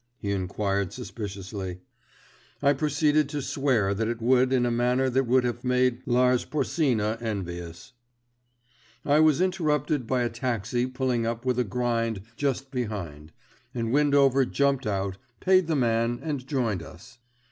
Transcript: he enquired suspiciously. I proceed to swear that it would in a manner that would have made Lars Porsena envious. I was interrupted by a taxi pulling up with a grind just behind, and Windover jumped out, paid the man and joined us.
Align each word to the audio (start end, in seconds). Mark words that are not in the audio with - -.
he 0.17 0.31
enquired 0.31 0.91
suspiciously. 0.91 1.77
I 2.59 2.73
proceed 2.73 3.29
to 3.29 3.39
swear 3.39 3.93
that 3.93 4.07
it 4.07 4.19
would 4.19 4.51
in 4.51 4.65
a 4.65 4.71
manner 4.71 5.11
that 5.11 5.25
would 5.27 5.43
have 5.43 5.63
made 5.63 6.01
Lars 6.07 6.43
Porsena 6.43 7.19
envious. 7.21 7.93
I 9.05 9.19
was 9.19 9.41
interrupted 9.41 10.07
by 10.07 10.23
a 10.23 10.29
taxi 10.29 10.87
pulling 10.87 11.27
up 11.27 11.45
with 11.45 11.59
a 11.59 11.63
grind 11.63 12.23
just 12.35 12.71
behind, 12.71 13.31
and 13.75 13.91
Windover 13.93 14.43
jumped 14.43 14.87
out, 14.87 15.17
paid 15.39 15.67
the 15.67 15.75
man 15.75 16.19
and 16.23 16.47
joined 16.47 16.81
us. 16.81 17.19